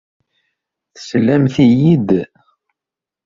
Teslamt-iyi-d. 0.95 2.09